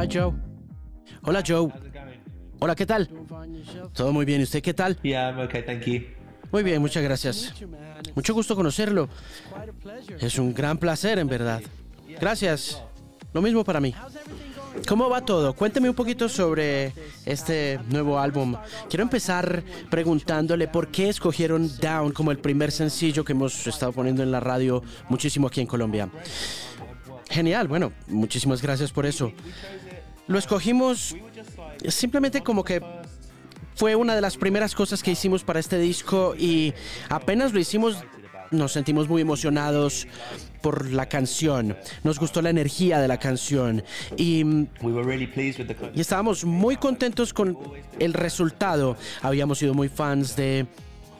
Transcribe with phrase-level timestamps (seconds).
[0.00, 0.32] Hi, Joe.
[1.24, 1.70] Hola, Joe.
[2.58, 3.10] Hola, ¿qué tal?
[3.92, 4.40] Todo muy bien.
[4.40, 4.98] ¿Y usted qué tal?
[5.02, 6.04] Yeah, I'm okay, thank you.
[6.50, 7.52] Muy bien, muchas gracias.
[8.14, 9.10] Mucho gusto conocerlo.
[10.18, 11.60] Es un gran placer, en verdad.
[12.18, 12.82] Gracias.
[13.34, 13.94] Lo mismo para mí.
[14.88, 15.52] ¿Cómo va todo?
[15.52, 16.94] Cuénteme un poquito sobre
[17.26, 18.56] este nuevo álbum.
[18.88, 24.22] Quiero empezar preguntándole por qué escogieron Down como el primer sencillo que hemos estado poniendo
[24.22, 26.08] en la radio muchísimo aquí en Colombia.
[27.28, 29.32] Genial, bueno, muchísimas gracias por eso.
[30.30, 31.16] Lo escogimos
[31.88, 32.80] simplemente como que
[33.74, 36.72] fue una de las primeras cosas que hicimos para este disco y
[37.08, 37.96] apenas lo hicimos
[38.52, 40.06] nos sentimos muy emocionados
[40.62, 41.76] por la canción.
[42.04, 43.82] Nos gustó la energía de la canción
[44.16, 44.44] y,
[45.94, 47.58] y estábamos muy contentos con
[47.98, 48.96] el resultado.
[49.22, 50.64] Habíamos sido muy fans de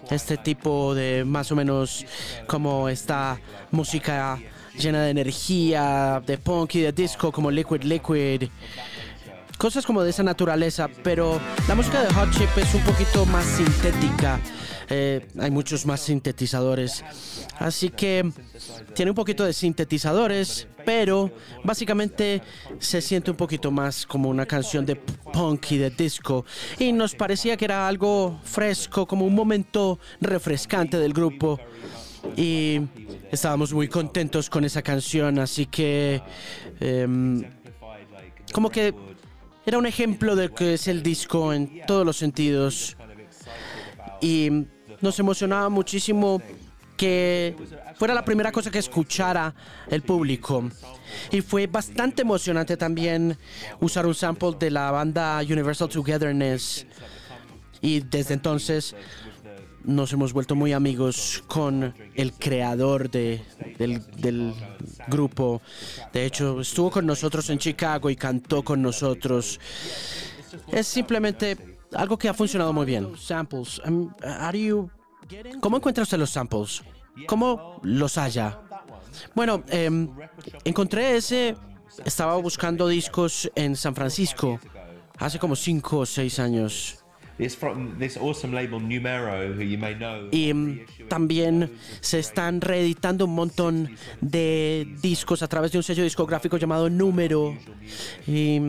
[0.08, 2.06] este tipo de más o menos
[2.46, 3.40] como esta
[3.72, 4.38] música
[4.78, 8.48] llena de energía, de punk y de disco como Liquid Liquid
[9.60, 13.44] cosas como de esa naturaleza, pero la música de Hot Chip es un poquito más
[13.44, 14.40] sintética.
[14.88, 17.04] Eh, hay muchos más sintetizadores,
[17.58, 18.32] así que
[18.94, 21.30] tiene un poquito de sintetizadores, pero
[21.62, 22.40] básicamente
[22.78, 26.46] se siente un poquito más como una canción de punk y de disco.
[26.78, 31.60] Y nos parecía que era algo fresco, como un momento refrescante del grupo.
[32.34, 32.80] Y
[33.30, 36.22] estábamos muy contentos con esa canción, así que
[36.80, 37.44] em,
[38.52, 38.94] como que
[39.66, 42.96] era un ejemplo de lo que es el disco en todos los sentidos.
[44.20, 44.66] Y
[45.00, 46.42] nos emocionaba muchísimo
[46.96, 47.56] que
[47.96, 49.54] fuera la primera cosa que escuchara
[49.88, 50.68] el público.
[51.30, 53.36] Y fue bastante emocionante también
[53.80, 56.86] usar un sample de la banda Universal Togetherness.
[57.80, 58.94] Y desde entonces
[59.84, 63.42] nos hemos vuelto muy amigos con el creador de-
[63.78, 64.54] del, del
[65.08, 65.60] grupo.
[66.12, 69.58] De hecho, estuvo con nosotros en Chicago y cantó con nosotros.
[70.68, 73.16] Es simplemente algo que ha funcionado muy bien.
[73.16, 73.80] Samples.
[73.86, 74.12] um,
[74.52, 74.90] you-
[75.60, 76.82] ¿Cómo encuentra usted los samples?
[77.26, 78.60] ¿Cómo los halla?
[79.34, 80.08] Bueno, em,
[80.64, 81.56] encontré ese.
[82.04, 84.58] Estaba buscando discos en San Francisco
[85.18, 86.99] hace como cinco o seis años.
[90.30, 90.52] Y
[91.08, 96.90] también se están reeditando un montón de discos a través de un sello discográfico llamado
[96.90, 97.56] Número.
[98.26, 98.60] Y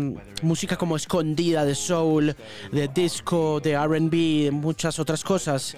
[0.42, 2.36] música como escondida de soul,
[2.72, 5.76] de disco, de RB, de muchas otras cosas.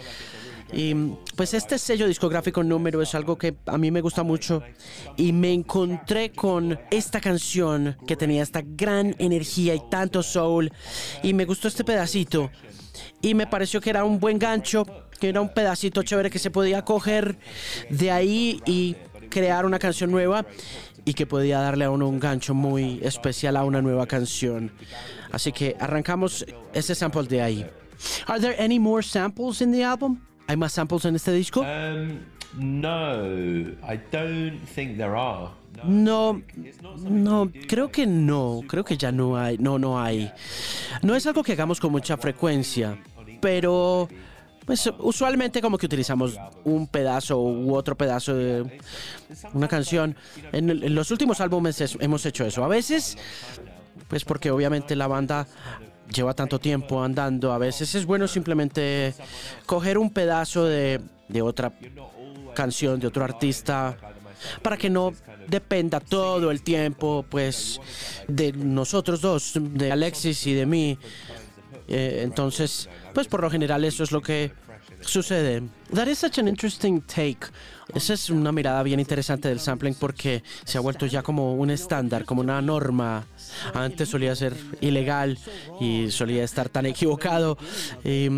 [0.74, 0.96] Y
[1.36, 4.64] pues este sello discográfico Número es algo que a mí me gusta mucho.
[5.18, 10.72] Y me encontré con esta canción que tenía esta gran energía y tanto soul.
[11.22, 12.50] Y me gustó este pedacito
[13.22, 14.86] y me pareció que era un buen gancho,
[15.20, 17.38] que era un pedacito chévere que se podía coger
[17.90, 18.96] de ahí y
[19.30, 20.46] crear una canción nueva
[21.06, 24.72] y que podía darle a uno un gancho muy especial a una nueva canción.
[25.32, 27.66] Así que arrancamos ese sample de ahí.
[28.28, 30.20] Are there any more samples in the album?
[30.48, 31.62] ¿Hay más samples en este disco?
[31.62, 32.20] Um,
[32.58, 35.50] no, I don't think there are.
[35.84, 36.42] No,
[37.10, 40.32] no, creo que no, creo que ya no hay, no, no hay.
[41.02, 42.98] No es algo que hagamos con mucha frecuencia,
[43.42, 44.08] pero
[44.66, 48.80] pues usualmente como que utilizamos un pedazo u otro pedazo de
[49.54, 50.16] una canción.
[50.52, 52.64] En, el- en los últimos álbumes es- hemos hecho eso.
[52.64, 53.18] A veces,
[54.08, 55.48] pues porque obviamente la banda
[56.12, 59.14] lleva tanto tiempo andando, a veces es bueno simplemente
[59.66, 61.72] coger un pedazo de, de otra
[62.54, 63.98] canción de otro artista
[64.62, 65.14] para que no
[65.48, 67.80] dependa todo el tiempo pues
[68.28, 70.98] de nosotros dos de Alexis y de mí.
[71.88, 74.52] Eh, entonces pues por lo general eso es lo que
[75.02, 77.48] sucede that is such an interesting take
[77.94, 81.70] esa es una mirada bien interesante del sampling porque se ha vuelto ya como un
[81.70, 83.26] estándar como una norma
[83.74, 85.38] antes solía ser ilegal
[85.80, 87.58] y solía estar tan equivocado
[88.04, 88.30] y,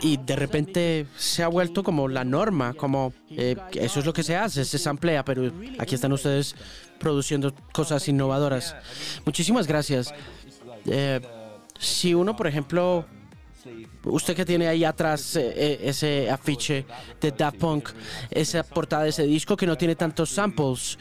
[0.00, 4.22] y de repente se ha vuelto como la norma, como eh, eso es lo que
[4.22, 6.54] se hace, se samplea, pero aquí están ustedes
[6.98, 8.76] produciendo cosas innovadoras.
[9.24, 10.14] Muchísimas gracias.
[10.86, 11.20] Eh,
[11.78, 13.06] si uno, por ejemplo,
[14.04, 16.84] usted que tiene ahí atrás eh, eh, ese afiche
[17.20, 17.88] de Daft Punk,
[18.30, 20.98] esa portada de ese disco que no tiene tantos samples,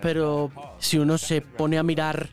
[0.00, 2.28] pero si uno se pone a mirar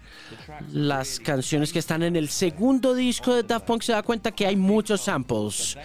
[0.72, 4.46] las canciones que están en el segundo disco de Daft Punk se da cuenta que
[4.46, 5.78] hay muchos samples.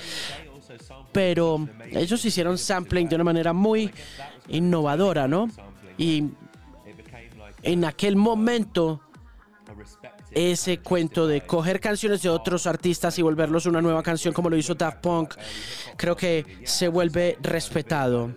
[1.12, 3.90] Pero ellos hicieron sampling de una manera muy
[4.48, 5.48] innovadora, ¿no?
[5.96, 6.24] Y
[7.62, 9.00] en aquel momento
[10.38, 14.56] ese cuento de coger canciones de otros artistas y volverlos una nueva canción como lo
[14.56, 15.34] hizo Daft Punk,
[15.96, 18.32] creo que se vuelve respetado.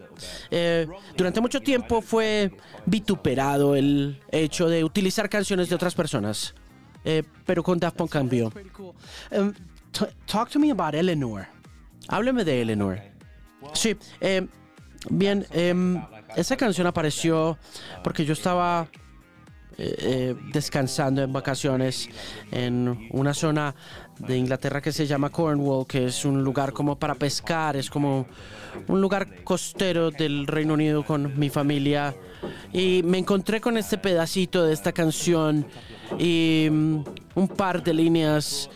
[0.49, 2.51] Eh, durante mucho tiempo fue
[2.87, 6.55] vituperado el hecho de utilizar canciones de otras personas.
[7.03, 8.51] eh, pero con Daft Punk cambió.
[9.31, 9.53] Um,
[10.25, 11.47] talk to me about Eleanor.
[12.07, 12.99] Hábleme de Eleanor.
[13.73, 14.47] Sí, eh,
[15.09, 15.99] bien, em,
[16.35, 17.57] esa canción apareció
[18.03, 18.87] porque yo estaba
[19.83, 22.07] eh, descansando en vacaciones
[22.51, 23.73] en una zona
[24.19, 28.27] de Inglaterra que se llama Cornwall, que es un lugar como para pescar, es como
[28.87, 32.15] un lugar costero del Reino Unido con mi familia.
[32.71, 35.65] Y me encontré con este pedacito de esta canción
[36.19, 37.03] y mm,
[37.35, 38.69] un par de líneas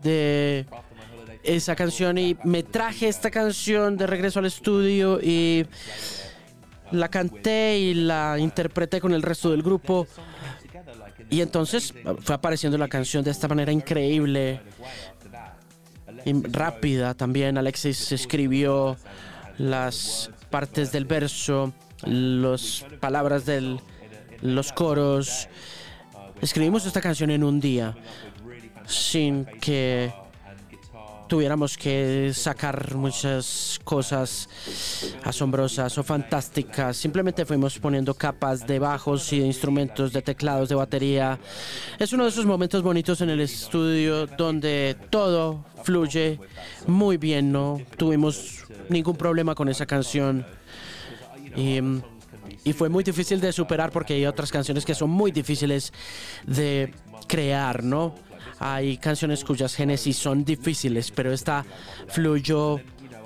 [0.00, 0.64] de
[1.42, 5.66] esa canción y me traje esta canción de regreso al estudio y
[6.92, 10.06] la canté y la interpreté con el resto del grupo.
[11.28, 14.60] Y entonces fue apareciendo la canción de esta manera increíble
[16.24, 17.58] y rápida también.
[17.58, 18.96] Alexis escribió
[19.58, 21.72] las partes del verso,
[22.02, 23.78] las palabras de
[24.42, 25.48] los coros.
[26.40, 27.96] Escribimos esta canción en un día
[28.86, 30.12] sin que
[31.28, 34.48] tuviéramos que sacar muchas cosas
[35.22, 36.96] asombrosas o fantásticas.
[36.96, 41.38] Simplemente fuimos poniendo capas de bajos y de instrumentos, de teclados, de batería.
[41.98, 46.40] Es uno de esos momentos bonitos en el estudio donde todo fluye
[46.86, 47.52] muy bien.
[47.52, 50.44] No tuvimos ningún problema con esa canción.
[51.56, 51.80] Y,
[52.64, 55.92] y fue muy difícil de superar porque hay otras canciones que son muy difíciles
[56.46, 56.92] de
[57.26, 58.14] crear, ¿no?
[58.60, 61.64] Hay canciones cuyas génesis son difíciles, pero esta
[62.08, 62.78] fluyó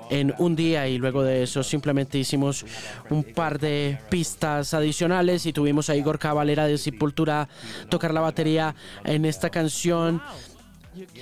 [0.09, 2.65] en un día y luego de eso simplemente hicimos
[3.09, 7.49] un par de pistas adicionales y tuvimos a Igor Cavalera de Sepultura
[7.89, 10.21] tocar la batería en esta canción.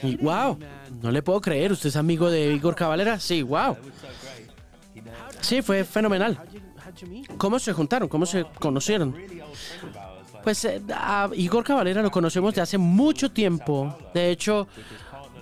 [0.03, 0.59] Y wow,
[1.01, 3.19] no le puedo creer, ¿usted es amigo de Igor Cavalera?
[3.19, 3.75] Sí, wow.
[5.41, 6.37] Sí, fue fenomenal.
[7.37, 8.07] ¿Cómo se juntaron?
[8.07, 9.15] ¿Cómo se conocieron?
[10.43, 13.97] Pues eh, a Igor Cavalera lo conocemos de hace mucho tiempo.
[14.13, 14.67] De hecho,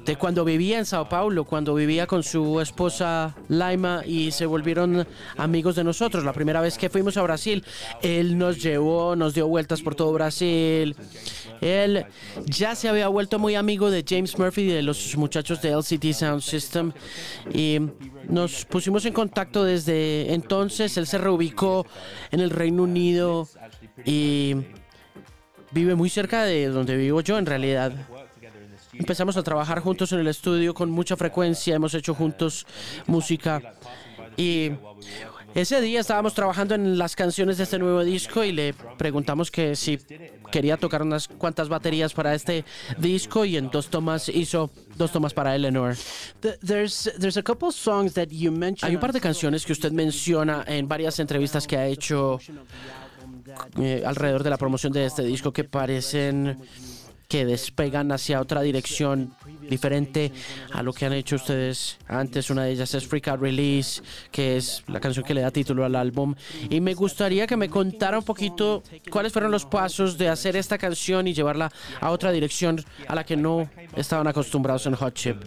[0.06, 5.07] de cuando vivía en Sao Paulo, cuando vivía con su esposa Laima y se volvieron
[5.38, 6.24] amigos de nosotros.
[6.24, 7.63] La primera vez que fuimos a Brasil,
[8.01, 10.95] él nos llevó, nos dio vueltas por todo Brasil.
[11.62, 12.06] Él
[12.45, 16.13] ya se había vuelto muy amigo de James Murphy y de los muchachos de LCD
[16.13, 16.92] Sound System
[17.53, 17.80] y
[18.27, 20.98] nos pusimos en contacto desde entonces.
[20.98, 21.86] Él se reubicó
[22.31, 23.48] en el Reino Unido
[24.03, 24.56] y
[25.71, 27.94] vive muy cerca de donde vivo yo en realidad.
[28.94, 32.65] Empezamos a trabajar juntos en el estudio con mucha frecuencia, hemos hecho juntos
[33.07, 33.62] música
[34.38, 34.71] y
[35.53, 39.75] ese día estábamos trabajando en las canciones de este nuevo disco y le preguntamos que
[39.75, 39.97] si
[40.51, 42.63] quería tocar unas cuantas baterías para este
[42.97, 45.95] disco y en dos tomas hizo dos tomas para Eleanor.
[48.85, 52.39] Hay un par de canciones que usted menciona en varias entrevistas que ha hecho
[53.80, 56.57] eh, alrededor de la promoción de este disco que parecen
[57.31, 59.33] que despegan hacia otra dirección
[59.69, 60.33] diferente
[60.74, 62.50] a lo que han hecho ustedes antes.
[62.50, 64.01] Una de ellas es Freak Out Release,
[64.31, 66.36] que es la canción que le da título al álbum.
[66.69, 70.77] Y me gustaría que me contara un poquito cuáles fueron los pasos de hacer esta
[70.77, 71.71] canción y llevarla
[72.01, 75.38] a otra dirección a la que no estaban acostumbrados en Hot Chip.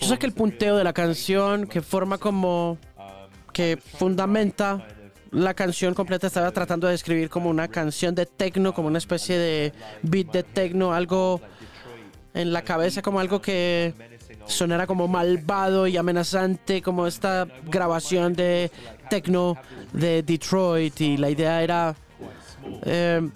[0.00, 2.78] Yo sé que el punteo de la canción que forma como
[3.58, 4.86] que fundamenta
[5.32, 6.28] la canción completa.
[6.28, 9.72] Estaba tratando de describir como una canción de techno, como una especie de
[10.02, 11.40] beat de techno, algo
[12.34, 13.94] en la cabeza como algo que
[14.46, 18.70] sonara como malvado y amenazante, como esta grabación de
[19.10, 19.56] techno
[19.92, 21.00] de Detroit.
[21.00, 21.96] Y la idea era
[22.84, 23.28] eh,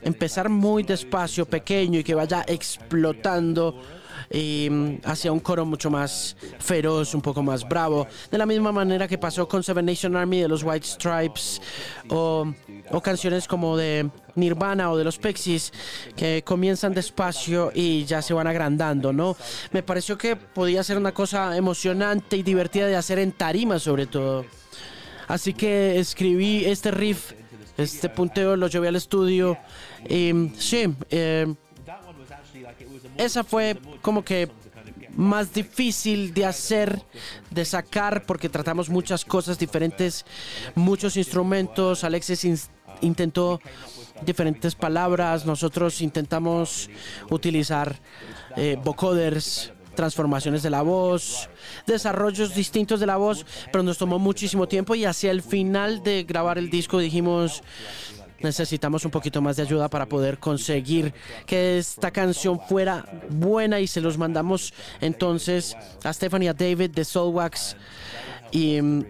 [0.00, 3.78] empezar muy despacio, pequeño y que vaya explotando
[4.30, 8.06] y mm, hacia un coro mucho más feroz, un poco más bravo.
[8.30, 11.60] De la misma manera que pasó con Seven Nation Army de los White Stripes
[12.08, 12.52] o,
[13.02, 15.72] canciones como de Nirvana o de los Pixies
[16.16, 19.36] que comienzan despacio y ya se van agrandando, ¿no?
[19.70, 24.06] Me pareció que podía ser una cosa emocionante y divertida de hacer en tarima sobre
[24.06, 24.44] todo.
[25.28, 27.32] Así que escribí este riff,
[27.76, 29.58] este punteo, lo llevé al estudio
[30.08, 31.52] y sí, eh,
[33.16, 34.48] esa fue como que
[35.14, 37.02] más difícil de hacer,
[37.50, 40.24] de sacar, porque tratamos muchas cosas diferentes,
[40.74, 42.04] muchos instrumentos.
[42.04, 42.58] Alexis in-
[43.00, 43.60] intentó
[44.22, 46.90] diferentes palabras, nosotros intentamos
[47.30, 47.98] utilizar
[48.56, 51.48] eh, vocoders, transformaciones de la voz,
[51.86, 56.24] desarrollos distintos de la voz, pero nos tomó muchísimo tiempo y hacia el final de
[56.24, 57.62] grabar el disco dijimos,
[58.40, 61.14] necesitamos un poquito más de ayuda para poder conseguir
[61.46, 66.90] que esta canción fuera buena y se los mandamos entonces a Stephanie y a David
[66.90, 67.76] de Soulwax
[68.52, 69.04] y mm,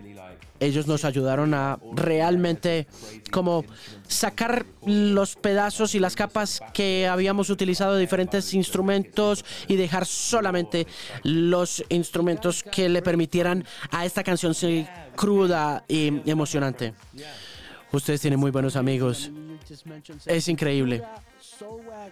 [0.61, 2.87] ellos nos ayudaron a realmente
[3.31, 3.65] como
[4.09, 10.87] sacar los pedazos y las capas que habíamos utilizado de diferentes instrumentos y dejar solamente
[11.23, 16.95] los instrumentos que le permitieran a esta canción ser cruda y emocionante.
[17.97, 19.31] Ustedes tienen muy buenos amigos.
[20.27, 21.03] Es increíble.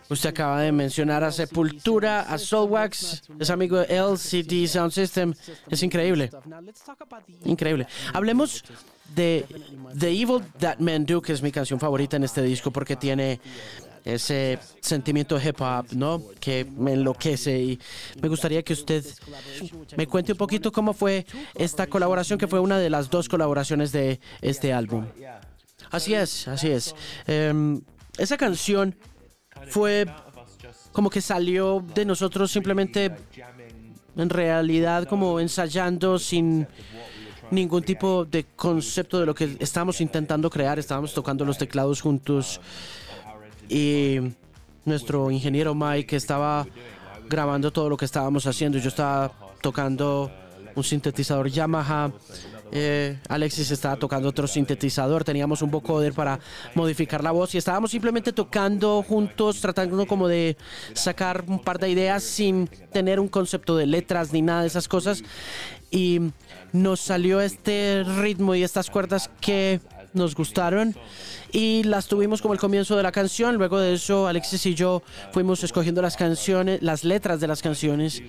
[0.08, 5.34] Usted acaba de mencionar a Sepultura, a Soulwax, es amigo de LCD Sound System.
[5.68, 6.30] Es increíble.
[7.44, 7.86] Increíble.
[8.14, 8.64] Hablemos
[9.14, 9.44] de
[9.98, 13.38] The Evil That Men Do, que es mi canción favorita en este disco porque tiene
[14.06, 16.22] ese sentimiento hip hop, ¿no?
[16.40, 17.78] Que me enloquece y
[18.22, 19.04] me gustaría que usted
[19.98, 23.92] me cuente un poquito cómo fue esta colaboración, que fue una de las dos colaboraciones
[23.92, 25.04] de este álbum.
[25.94, 26.94] Así es, así es.
[27.26, 27.80] Em,
[28.18, 28.94] esa canción
[29.68, 30.06] fue
[30.92, 33.12] como que salió de nosotros simplemente
[34.16, 36.66] en realidad como ensayando sin
[37.50, 40.78] ningún tipo de concepto de lo que estábamos intentando crear.
[40.78, 42.60] Estábamos tocando los teclados juntos
[43.68, 44.18] y
[44.84, 46.66] nuestro ingeniero Mike estaba
[47.28, 48.78] grabando todo lo que estábamos haciendo.
[48.78, 50.30] Yo estaba tocando
[50.74, 52.12] un sintetizador Yamaha.
[52.76, 56.40] Eh, Alexis estaba tocando otro sintetizador, teníamos un vocoder para
[56.74, 60.56] modificar la voz y estábamos simplemente tocando juntos, tratando como de
[60.92, 64.88] sacar un par de ideas sin tener un concepto de letras ni nada de esas
[64.88, 65.22] cosas.
[65.92, 66.20] Y
[66.72, 69.80] nos salió este ritmo y estas cuerdas que
[70.12, 70.96] nos gustaron
[71.52, 73.54] y las tuvimos como el comienzo de la canción.
[73.54, 75.00] Luego de eso, Alexis y yo
[75.30, 78.20] fuimos escogiendo las canciones, las letras de las canciones.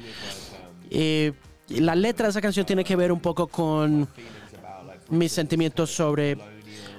[0.91, 1.33] Eh,
[1.69, 4.07] la letra de esa canción tiene que ver un poco con
[5.09, 6.37] mis sentimientos sobre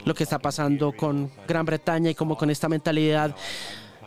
[0.04, 3.34] lo que está pasando con Gran Bretaña y como con esta mentalidad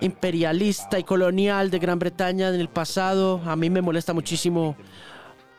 [0.02, 3.42] imperialista y colonial de Gran Bretaña en el pasado.
[3.46, 4.76] A mí me molesta muchísimo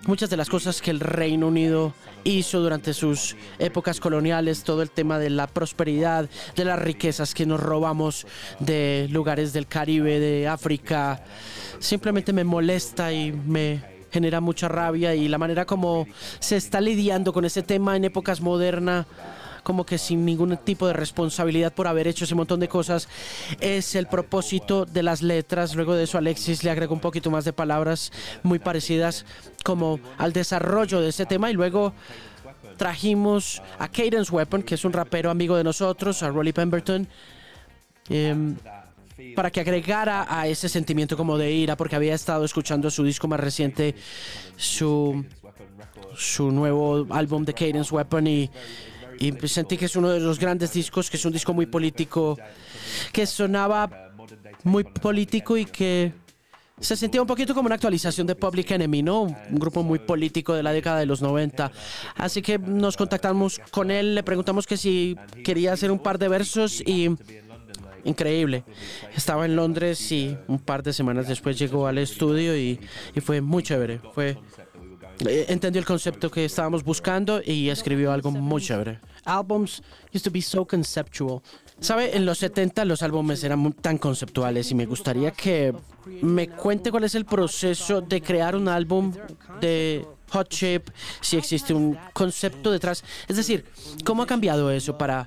[0.07, 1.93] muchas de las cosas que el Reino Unido
[2.25, 7.45] hizo durante sus épocas coloniales, todo el tema de la prosperidad, de las riquezas que
[7.45, 8.27] nos robamos
[8.61, 11.23] de lugares del Caribe, de África,
[11.79, 16.07] simplemente me molesta y me genera mucha rabia y la manera como
[16.39, 19.07] se está lidiando con ese tema en épocas modernas
[19.63, 23.09] como que sin ningún tipo de responsabilidad por haber hecho ese montón de cosas,
[23.61, 25.75] es el propósito de las letras.
[25.75, 28.13] Luego de eso Alexis le agregó un poquito más de palabras
[28.43, 29.25] muy parecidas
[29.63, 31.93] como al desarrollo de ese tema y luego
[32.77, 37.07] trajimos a Cadence Weapon, que es un rapero amigo de nosotros, a Rolly Pemberton.
[38.09, 38.57] Em,
[39.35, 43.29] para que agregara a ese sentimiento como de ira, porque había estado escuchando su disco
[43.29, 43.95] más reciente,
[44.57, 45.25] su,
[46.17, 48.51] su nuevo álbum de Cadence Weapon y
[49.21, 52.39] y sentí que es uno de los grandes discos, que es un disco muy político,
[53.13, 54.11] que sonaba
[54.65, 56.15] muy político y que
[56.81, 59.23] se sentía un poquito como una actualización de Public Enemy, ¿no?
[59.25, 61.71] Un grupo muy político de la década de los 90.
[62.17, 66.29] Así que nos contactamos con él, le preguntamos que si quería hacer un par de
[66.29, 67.11] versos y
[68.05, 68.65] increíble.
[69.15, 72.81] Estaba en Londres y un par de semanas después llegó al estudio y,
[73.21, 74.01] fue muy chévere.
[74.15, 74.37] Fue
[75.27, 79.01] eh, entendió el concepto que estábamos buscando y escribió algo muy chévere.
[79.25, 79.83] Albums
[80.15, 81.43] used to be so conceptual.
[81.79, 85.75] Sabe, en los 70 los álbumes eran tan conceptuales y me gustaría que
[86.23, 89.13] me cuente cuál es el proceso de crear un álbum
[89.61, 90.89] de Hot Chip,
[91.21, 93.05] si existe un concepto detrás.
[93.29, 93.65] Es decir,
[94.05, 95.27] ¿cómo ha cambiado eso para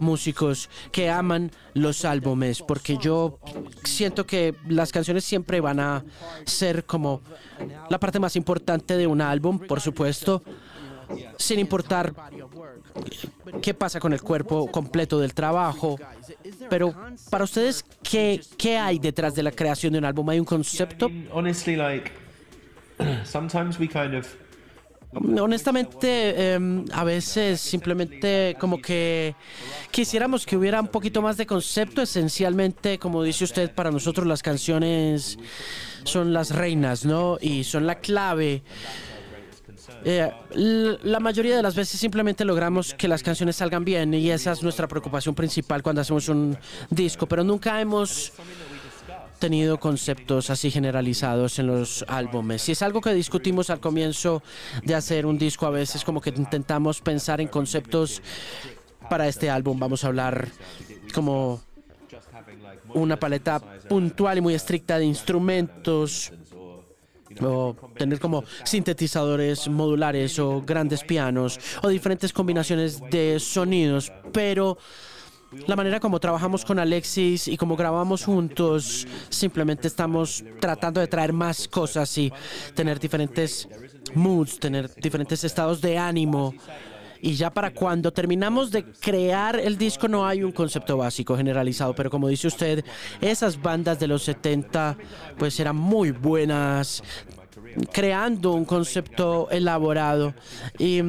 [0.00, 3.38] músicos que aman los álbumes, porque yo
[3.84, 6.04] siento que las canciones siempre van a
[6.44, 7.20] ser como
[7.88, 10.42] la parte más importante de un álbum, por supuesto,
[11.38, 12.14] sin importar
[13.60, 15.98] qué pasa con el cuerpo completo del trabajo.
[16.70, 16.94] Pero
[17.30, 20.28] para ustedes, ¿qué, qué hay detrás de la creación de un álbum?
[20.28, 21.10] ¿Hay un concepto?
[21.32, 22.10] Honestly, like
[23.24, 24.26] sometimes we kind of
[25.14, 29.34] Honestamente, em, a veces simplemente como que
[29.90, 32.02] quisiéramos que hubiera un poquito más de concepto.
[32.02, 35.38] Esencialmente, como dice usted, para nosotros las canciones
[36.04, 37.38] son las reinas, ¿no?
[37.40, 38.62] Y son la clave.
[40.04, 40.30] Eh,
[41.02, 44.62] la mayoría de las veces simplemente logramos que las canciones salgan bien y esa es
[44.62, 46.58] nuestra preocupación principal cuando hacemos un
[46.90, 48.32] disco, pero nunca hemos
[49.38, 52.68] tenido conceptos así generalizados en los álbumes.
[52.68, 54.42] Y es algo que discutimos al comienzo
[54.82, 58.22] de hacer un disco a veces, como que intentamos pensar en conceptos
[59.08, 59.78] para este álbum.
[59.78, 60.48] Vamos a hablar
[61.12, 61.60] como
[62.94, 66.32] una paleta puntual y muy estricta de instrumentos
[67.40, 74.78] o tener como sintetizadores modulares o grandes pianos o diferentes combinaciones de sonidos, pero
[75.66, 81.32] la manera como trabajamos con Alexis y como grabamos juntos, simplemente estamos tratando de traer
[81.32, 82.32] más cosas y
[82.74, 83.68] tener diferentes
[84.14, 86.54] moods, tener diferentes estados de ánimo.
[87.20, 91.94] Y ya para cuando terminamos de crear el disco no hay un concepto básico generalizado,
[91.94, 92.84] pero como dice usted,
[93.20, 94.98] esas bandas de los 70
[95.38, 97.02] pues eran muy buenas
[97.92, 100.34] creando un concepto elaborado.
[100.78, 101.00] Y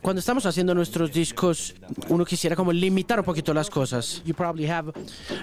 [0.00, 1.74] cuando estamos haciendo nuestros discos,
[2.08, 4.22] uno quisiera como limitar un poquito las cosas.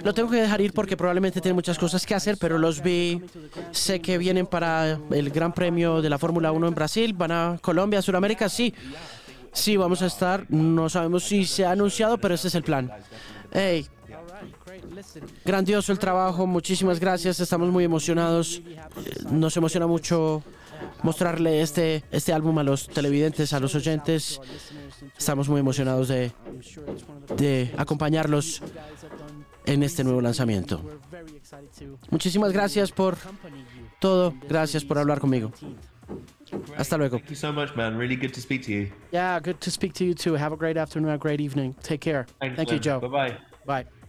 [0.02, 3.22] Lo tengo que dejar ir porque probablemente tiene muchas cosas que hacer, pero los vi.
[3.70, 7.58] Sé que vienen para el Gran Premio de la Fórmula 1 en Brasil, van a
[7.60, 8.74] Colombia, Sudamérica, sí.
[9.52, 10.46] Sí, vamos a estar.
[10.50, 12.90] No sabemos si se ha anunciado, pero ese es el plan.
[13.52, 13.86] Hey,
[15.44, 18.62] grandioso el trabajo, muchísimas gracias, estamos muy emocionados.
[19.30, 20.42] Nos emociona mucho
[21.02, 24.40] mostrarle este, este álbum a los televidentes, a los oyentes.
[25.18, 26.32] Estamos muy emocionados de,
[27.36, 28.62] de acompañarlos
[29.66, 30.82] en este nuevo lanzamiento.
[32.10, 33.16] Muchísimas gracias por
[33.98, 34.34] todo.
[34.48, 35.52] Gracias por hablar conmigo.
[36.76, 37.18] Hasta luego.
[37.18, 37.96] Thank you so much, man.
[37.96, 38.88] Really good to speak to you.
[39.12, 40.34] Yeah, good to speak to you too.
[40.36, 41.74] Have a great afternoon, a great evening.
[41.82, 42.26] Take care.
[42.40, 42.78] Thanks, Thank you.
[42.78, 43.00] Joe.
[43.00, 43.36] Bye bye.
[43.66, 43.99] Bye.